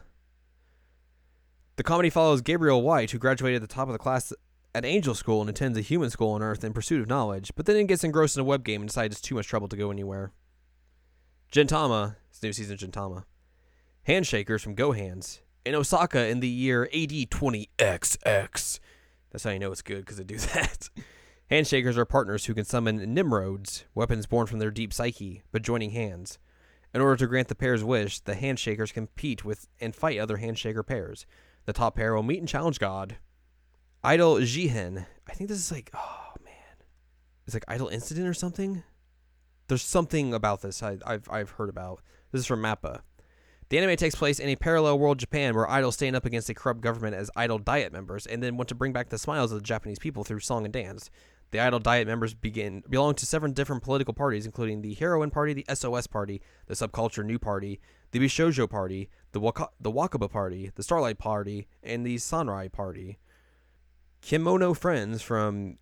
[1.80, 4.34] The comedy follows Gabriel White, who graduated at the top of the class
[4.74, 7.64] at Angel School and attends a human school on Earth in pursuit of knowledge, but
[7.64, 9.78] then it gets engrossed in a web game and decides it's too much trouble to
[9.78, 10.30] go anywhere.
[11.50, 13.24] Gintama, it's new season of Gintama.
[14.06, 15.40] Handshakers from Go Hands.
[15.64, 18.80] In Osaka in the year AD 20XX.
[19.30, 20.90] That's how you know it's good because they do that.
[21.50, 25.92] Handshakers are partners who can summon Nimrods, weapons born from their deep psyche, but joining
[25.92, 26.38] hands.
[26.92, 30.86] In order to grant the pair's wish, the Handshakers compete with and fight other Handshaker
[30.86, 31.24] pairs.
[31.66, 33.16] The top pair will meet and challenge God.
[34.02, 35.06] Idol Jihen.
[35.28, 36.54] I think this is like, oh man,
[37.46, 38.82] it's like Idol Incident or something.
[39.68, 42.02] There's something about this I, have I've heard about.
[42.32, 43.02] This is from Mappa.
[43.68, 46.54] The anime takes place in a parallel world Japan where idols stand up against a
[46.54, 49.58] corrupt government as idol diet members and then want to bring back the smiles of
[49.58, 51.08] the Japanese people through song and dance.
[51.52, 55.52] The idol diet members begin belong to seven different political parties, including the Heroine Party,
[55.52, 57.80] the SOS Party, the Subculture New Party,
[58.12, 63.18] the Bishojo Party, the Waka- the Wakaba Party, the Starlight Party, and the Sanrai Party.
[64.22, 65.78] Kemono Friends from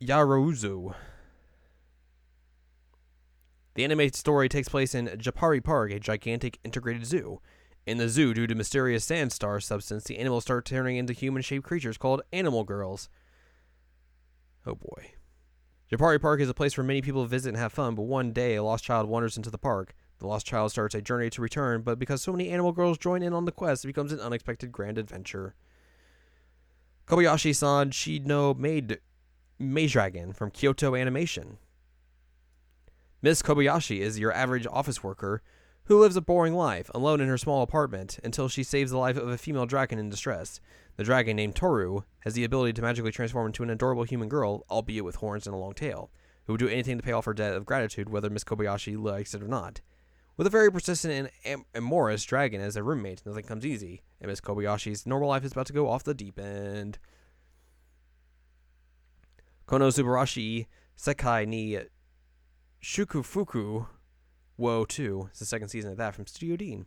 [0.00, 0.94] Yarouzu.
[3.74, 7.40] The anime story takes place in Japari Park, a gigantic integrated zoo.
[7.86, 11.42] In the zoo, due to mysterious sand star substance, the animals start turning into human
[11.42, 13.08] shaped creatures called animal girls.
[14.66, 15.12] Oh boy.
[15.90, 18.54] Japari Park is a place where many people visit and have fun, but one day
[18.54, 19.94] a lost child wanders into the park.
[20.22, 23.24] The lost child starts a journey to return, but because so many animal girls join
[23.24, 25.56] in on the quest, it becomes an unexpected grand adventure.
[27.08, 29.00] Kobayashi san Chi no Maid
[29.58, 31.58] Dragon from Kyoto Animation.
[33.20, 35.42] Miss Kobayashi is your average office worker
[35.86, 39.16] who lives a boring life, alone in her small apartment, until she saves the life
[39.16, 40.60] of a female dragon in distress.
[40.98, 44.64] The dragon, named Toru, has the ability to magically transform into an adorable human girl,
[44.70, 46.12] albeit with horns and a long tail,
[46.44, 49.34] who will do anything to pay off her debt of gratitude, whether Miss Kobayashi likes
[49.34, 49.80] it or not.
[50.42, 54.28] With a very persistent and am- amorous dragon as a roommate, nothing comes easy, and
[54.28, 56.98] Miss Kobayashi's normal life is about to go off the deep end.
[59.68, 60.66] Kono Subarashi
[60.98, 61.78] Sekai ni
[62.82, 63.86] Shukufuku
[64.56, 65.28] Wo 2.
[65.30, 66.86] It's the second season of that from Studio Dean.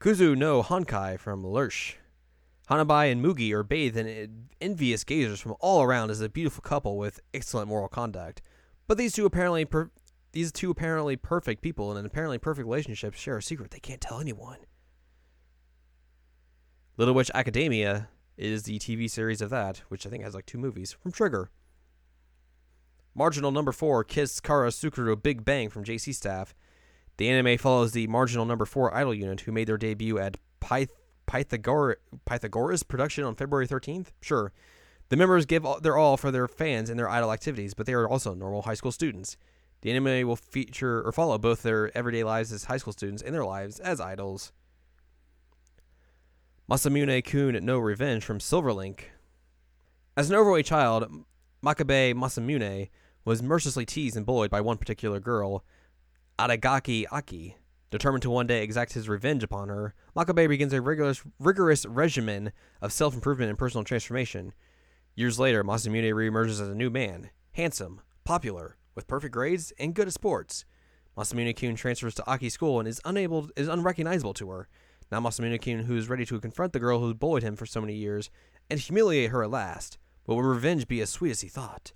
[0.00, 1.94] Kuzu no Honkai from Lerche.
[2.68, 6.98] Hanabi and Mugi are bathed in envious gazers from all around as a beautiful couple
[6.98, 8.42] with excellent moral conduct.
[8.88, 9.92] But these two apparently per-
[10.32, 14.00] these two apparently perfect people in an apparently perfect relationship share a secret they can't
[14.00, 14.58] tell anyone.
[16.96, 20.58] Little Witch Academia is the TV series of that, which I think has like two
[20.58, 21.50] movies from Trigger.
[23.14, 26.54] Marginal number four, Kiss Kara Tsukuru Big Bang from JC Staff.
[27.16, 30.90] The anime follows the marginal number four idol unit who made their debut at Pyth-
[31.26, 34.08] Pythagor- Pythagoras production on February 13th.
[34.20, 34.52] Sure.
[35.08, 37.94] The members give all, their all for their fans and their idol activities, but they
[37.94, 39.36] are also normal high school students.
[39.86, 43.32] The anime will feature or follow both their everyday lives as high school students and
[43.32, 44.50] their lives as idols.
[46.68, 49.02] Masamune Kun at No Revenge from Silverlink.
[50.16, 51.08] As an overweight child,
[51.64, 52.88] Makabe Masamune
[53.24, 55.64] was mercilessly teased and bullied by one particular girl,
[56.36, 57.56] Adagaki Aki.
[57.92, 62.50] Determined to one day exact his revenge upon her, Makabe begins a rigorous, rigorous regimen
[62.82, 64.52] of self improvement and personal transformation.
[65.14, 70.08] Years later, Masamune reemerges as a new man, handsome, popular, with perfect grades, and good
[70.08, 70.64] at sports.
[71.16, 74.68] Masamune Kun transfers to Aki school and is unable is unrecognizable to her.
[75.12, 77.80] Now Masamune Kun, who is ready to confront the girl who bullied him for so
[77.80, 78.28] many years
[78.68, 81.92] and humiliate her at last, but will revenge be as sweet as he thought?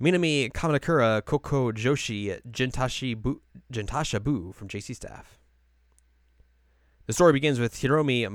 [0.00, 3.40] Minami Kamakura Koko Joshi Gentashi Bu,
[3.72, 5.38] Gentasha Bu from JC Staff.
[7.06, 8.26] The story begins with Hiromi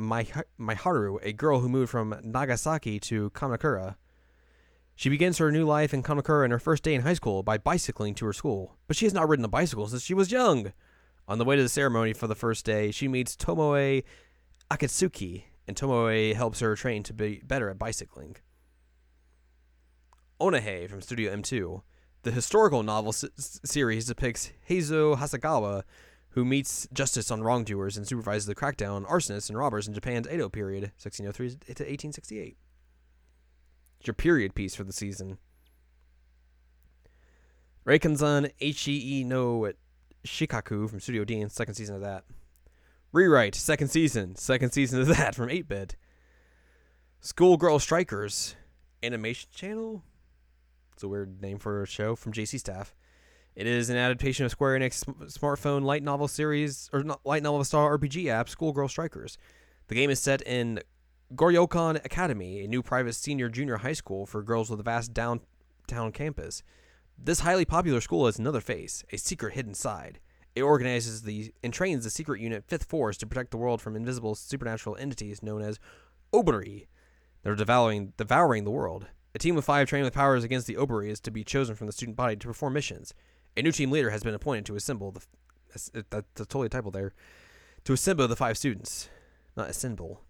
[0.60, 3.96] Maiharu, a girl who moved from Nagasaki to Kamakura.
[5.02, 7.58] She begins her new life in Kamakura in her first day in high school by
[7.58, 10.74] bicycling to her school, but she has not ridden a bicycle since she was young.
[11.28, 14.04] On the way to the ceremony for the first day, she meets Tomoe
[14.70, 18.36] Akatsuki, and Tomoe helps her train to be better at bicycling.
[20.40, 21.82] Onihei from Studio M2.
[22.22, 23.26] The historical novel s-
[23.66, 25.82] series depicts Heizo Hasegawa,
[26.30, 30.28] who meets justice on wrongdoers and supervises the crackdown on arsonists and robbers in Japan's
[30.32, 32.56] Edo period, 1603 to 1868.
[34.02, 35.38] It's your period piece for the season.
[37.86, 39.72] Reikenzan Hee no
[40.26, 42.24] Shikaku from Studio Deen, second season of that.
[43.12, 45.98] Rewrite, second season, second season of that from 8 Bit.
[47.20, 48.56] Schoolgirl Strikers,
[49.04, 50.02] animation channel?
[50.94, 52.96] It's a weird name for a show from JC Staff.
[53.56, 57.88] It is an adaptation of Square Enix smartphone light novel series, or light novel style
[57.88, 59.38] RPG app, Schoolgirl Strikers.
[59.90, 60.80] The game is set in
[61.34, 66.12] Goryokon Academy, a new private senior junior high school for girls with a vast downtown
[66.12, 66.62] campus.
[67.18, 70.20] This highly popular school has another face, a secret hidden side.
[70.56, 73.96] It organizes the and trains the secret unit Fifth Force to protect the world from
[73.96, 75.80] invisible supernatural entities known as
[76.34, 76.88] Oberi.
[77.44, 79.08] They're devouring devouring the world.
[79.34, 81.88] A team of five trained with powers against the Oberi is to be chosen from
[81.88, 83.14] the student body to perform missions.
[83.56, 85.22] A new team leader has been appointed to assemble the.
[85.70, 87.14] That's, that's totally a typo there.
[87.86, 89.08] To assemble the five students,
[89.56, 90.24] not assemble.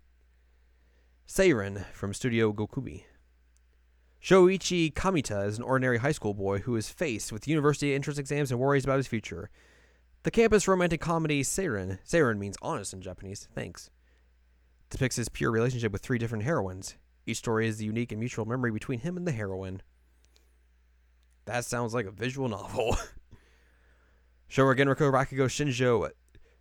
[1.28, 3.04] Seiren from Studio Gokumi.
[4.22, 8.52] Shoichi Kamita is an ordinary high school boy who is faced with university entrance exams
[8.52, 9.50] and worries about his future.
[10.24, 13.90] The campus romantic comedy Seiren, Seiren means honest in Japanese, thanks,
[14.90, 16.96] depicts his pure relationship with three different heroines.
[17.26, 19.82] Each story is the unique and mutual memory between him and the heroine.
[21.46, 22.98] That sounds like a visual novel.
[24.50, 26.12] Showa Genroku Rakugo Shinjo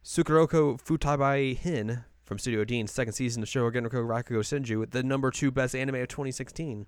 [0.02, 5.32] Sukuroko Futabai Hin from Studio Deen, second season of Showa Genroku Rakugo Senju, the number
[5.32, 6.86] two best anime of 2016.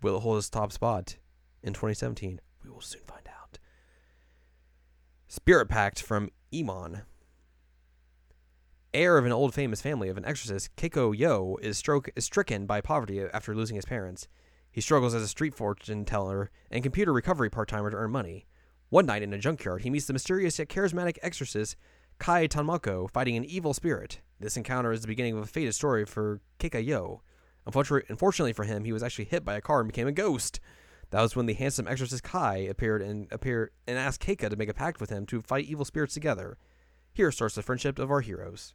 [0.00, 1.16] Will it hold its top spot
[1.62, 2.40] in 2017?
[2.64, 3.58] We will soon find out.
[5.26, 7.02] Spirit Pact from Emon.
[8.94, 12.64] Heir of an old famous family of an exorcist, Keiko Yo is, stroke, is stricken
[12.64, 14.26] by poverty after losing his parents.
[14.70, 18.46] He struggles as a street fortune teller and computer recovery part timer to earn money.
[18.88, 21.76] One night in a junkyard, he meets the mysterious yet charismatic exorcist
[22.18, 24.20] Kai Tanmako fighting an evil spirit.
[24.40, 27.22] This encounter is the beginning of a fated story for Keiko Yo.
[27.66, 30.60] Unfortunately for him, he was actually hit by a car and became a ghost.
[31.10, 34.68] That was when the handsome exorcist Kai appeared and appeared and asked Keika to make
[34.68, 36.58] a pact with him to fight evil spirits together.
[37.12, 38.74] Here starts the friendship of our heroes.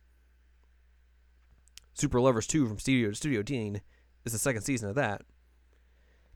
[1.93, 3.81] Super Lovers 2 from Studio Studio Deen
[4.25, 5.21] is the second season of that.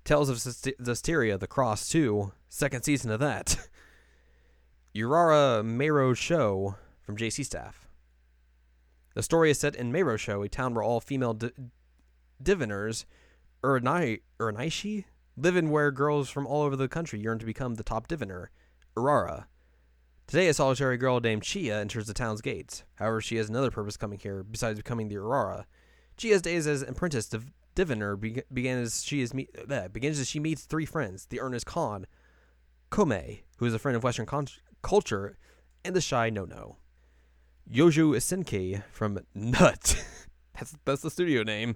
[0.04, 3.68] Tales of Zestiria, The Cross 2, second season of that.
[4.96, 6.76] Urara Meirochou
[7.08, 7.88] from JC Staff.
[9.16, 11.52] The story is set in Meirochou, a town where all female di-
[12.44, 13.06] diviners,
[13.64, 14.20] Uranai,
[15.38, 18.52] live in where girls from all over the country yearn to become the top diviner,
[18.98, 19.46] Urara.
[20.28, 22.84] Today, a solitary girl named Chia enters the town's gates.
[22.96, 25.64] However, she has another purpose coming here besides becoming the Urara.
[26.18, 29.34] Chia's days as an apprentice div- diviner be- began as she is
[29.70, 32.06] uh, begins as she meets three friends: the earnest Khan,
[32.92, 34.48] Kome, who is a friend of Western con-
[34.82, 35.38] culture,
[35.86, 36.76] and the shy No No.
[37.72, 40.04] Youjo Senki from Nut.
[40.54, 41.76] that's that's the studio name.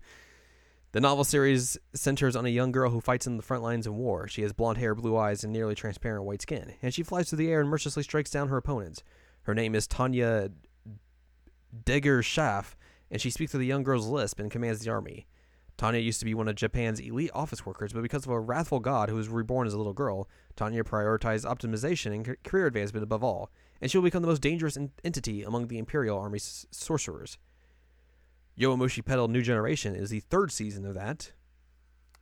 [0.94, 3.96] The novel series centers on a young girl who fights in the front lines in
[3.96, 4.28] war.
[4.28, 7.38] She has blonde hair, blue eyes, and nearly transparent white skin, and she flies through
[7.38, 9.04] the air and mercilessly strikes down her opponents.
[9.44, 10.50] Her name is Tanya
[11.86, 12.76] Degger
[13.10, 15.28] and she speaks with a young girl's lisp and commands the army.
[15.78, 18.80] Tanya used to be one of Japan's elite office workers, but because of a wrathful
[18.80, 23.24] god who was reborn as a little girl, Tanya prioritized optimization and career advancement above
[23.24, 23.50] all,
[23.82, 27.38] and she will become the most dangerous entity among the Imperial Army's sorcerers.
[28.58, 31.32] Yowamushi Pedal New Generation is the third season of that.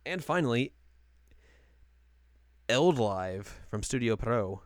[0.06, 0.72] And finally,
[2.68, 4.62] Eld Live from Studio Pro.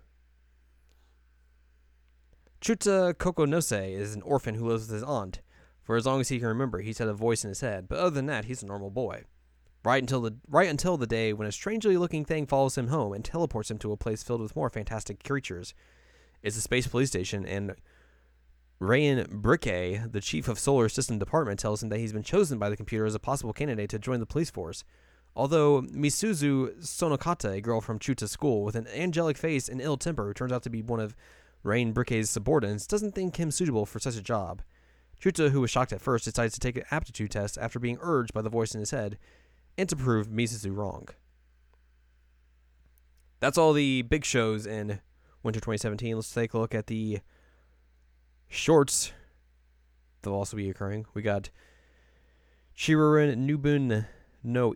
[2.61, 5.41] Chuta Kokonose is an orphan who lives with his aunt.
[5.83, 7.99] For as long as he can remember, he's had a voice in his head, but
[7.99, 9.25] other than that, he's a normal boy.
[9.85, 13.13] Right until the right until the day when a strangely looking thing follows him home
[13.13, 15.75] and teleports him to a place filled with more fantastic creatures.
[16.45, 17.75] It's a space police station, and
[18.79, 22.69] Rayan Brique, the chief of Solar System Department, tells him that he's been chosen by
[22.69, 24.85] the computer as a possible candidate to join the police force.
[25.35, 30.27] Although Misuzu Sonokata, a girl from Chuta school with an angelic face and ill temper
[30.27, 31.17] who turns out to be one of
[31.63, 34.61] Rain Brique's subordinates, doesn't think him suitable for such a job.
[35.19, 38.35] Chuta, who was shocked at first, decides to take an aptitude test after being urged
[38.35, 39.17] by the voice in his head,
[39.79, 41.09] and to prove Misuzu wrong.
[43.41, 45.01] That's all the big shows in
[45.45, 46.17] winter 2017.
[46.17, 47.21] Let's take a look at the
[48.49, 49.13] shorts.
[50.23, 51.07] They'll also be occurring.
[51.15, 51.51] We got
[52.77, 54.07] Chirurin Nubun
[54.43, 54.75] no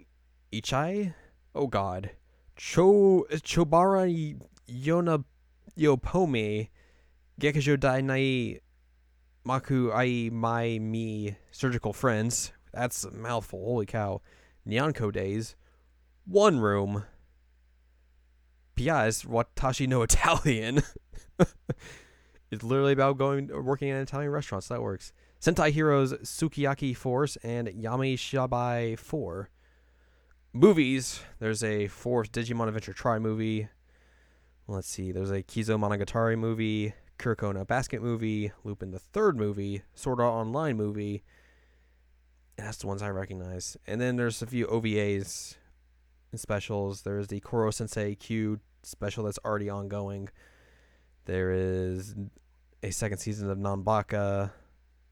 [0.52, 1.14] Ichai.
[1.54, 2.10] Oh God.
[2.54, 4.38] Cho Chobara
[4.68, 5.24] Yona
[5.76, 6.68] Yopome
[7.40, 8.60] Gekajo Dai Nai
[9.46, 12.52] Maku Ai Mai Mi Surgical Friends.
[12.74, 13.64] That's a mouthful.
[13.64, 14.20] Holy cow.
[14.66, 15.56] Nyanko Days.
[16.26, 17.04] One Room.
[18.78, 19.24] P.I.S.
[19.24, 20.82] Watashi no Italian.
[22.50, 25.12] it's literally about going working in an Italian restaurant, so that works.
[25.40, 29.50] Sentai Heroes Sukiyaki Force and Yami Shibai 4.
[30.52, 31.20] Movies.
[31.40, 33.68] There's a fourth Digimon Adventure Tri movie.
[34.68, 35.10] Let's see.
[35.10, 36.94] There's a Kizumonogatari movie.
[37.18, 41.24] Kuroko no Basket movie, Lupin the Third movie, Sword Art Online movie.
[42.56, 43.76] That's the ones I recognize.
[43.88, 45.56] And then there's a few OVAs
[46.30, 47.02] and specials.
[47.02, 50.28] There's the Koro Sensei Q special that's already ongoing.
[51.24, 52.14] There is
[52.82, 54.50] a second season of Nanbaka.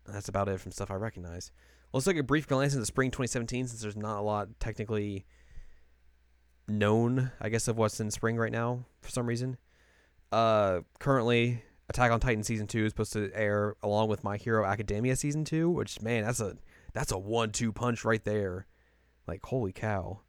[0.06, 1.50] That's about it from stuff I recognize.
[1.92, 5.26] Well, let's take a brief glance into spring 2017 since there's not a lot technically
[6.68, 9.56] known, I guess, of what's in spring right now for some reason.
[10.32, 14.64] Uh, currently, Attack on Titan season two is supposed to air along with My Hero
[14.64, 16.56] Academia season two, which man, that's a
[16.94, 18.66] that's a one-two punch right there.
[19.28, 20.20] Like holy cow.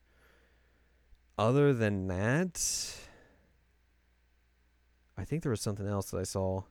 [1.37, 2.57] Other than that,
[5.17, 6.63] I think there was something else that I saw.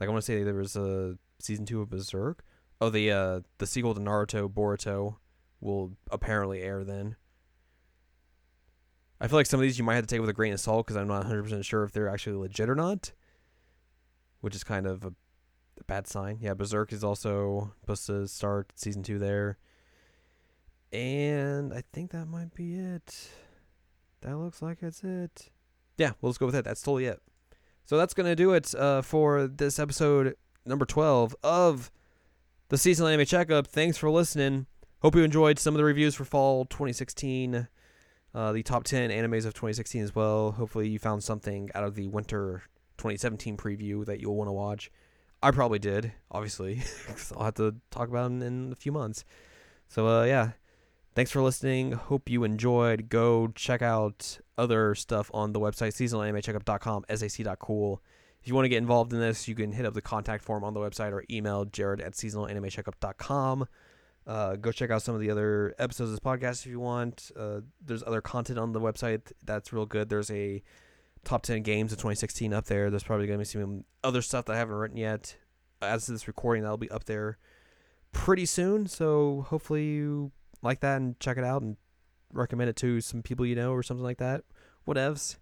[0.00, 2.44] Like I want to say there was a season two of Berserk.
[2.80, 5.16] Oh, the uh the sequel to Naruto Boruto
[5.60, 7.16] will apparently air then.
[9.20, 10.58] I feel like some of these you might have to take with a grain of
[10.58, 13.12] salt because I'm not 100% sure if they're actually legit or not
[14.42, 15.14] which is kind of a,
[15.80, 16.38] a bad sign.
[16.42, 19.56] Yeah, Berserk is also supposed to start season two there.
[20.92, 23.30] And I think that might be it.
[24.20, 25.48] That looks like it's it.
[25.96, 26.64] Yeah, we'll just go with it.
[26.64, 27.22] That's totally it.
[27.84, 31.90] So that's going to do it uh, for this episode number 12 of
[32.68, 33.66] the Seasonal Anime Checkup.
[33.66, 34.66] Thanks for listening.
[35.00, 37.66] Hope you enjoyed some of the reviews for fall 2016,
[38.34, 40.52] uh, the top 10 animes of 2016 as well.
[40.52, 42.62] Hopefully, you found something out of the winter
[42.98, 44.90] 2017 preview that you'll want to watch.
[45.42, 46.74] I probably did, obviously,
[47.06, 49.24] because I'll have to talk about it in a few months.
[49.88, 50.52] So, uh, yeah,
[51.14, 51.92] thanks for listening.
[51.92, 53.08] Hope you enjoyed.
[53.08, 58.02] Go check out other stuff on the website, seasonalanimecheckup.com, sac.cool.
[58.40, 60.64] If you want to get involved in this, you can hit up the contact form
[60.64, 63.68] on the website or email jared at seasonalanimecheckup.com.
[64.26, 67.30] Uh, go check out some of the other episodes of this podcast if you want.
[67.36, 70.08] Uh, there's other content on the website that's real good.
[70.08, 70.62] There's a
[71.24, 72.90] top 10 games of 2016 up there.
[72.90, 75.36] There's probably going to be some other stuff that I haven't written yet.
[75.80, 77.38] As this recording, that'll be up there
[78.12, 78.86] pretty soon.
[78.86, 80.32] So hopefully you
[80.62, 81.76] like that and check it out and
[82.32, 84.44] recommend it to some people you know or something like that.
[84.86, 85.36] Whatevs.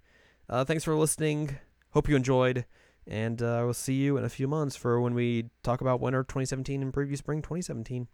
[0.48, 1.58] Uh, thanks for listening.
[1.90, 2.66] Hope you enjoyed.
[3.06, 6.00] And uh, I will see you in a few months for when we talk about
[6.00, 8.08] winter 2017 and preview spring 2017.